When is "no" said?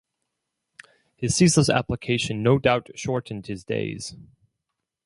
2.41-2.57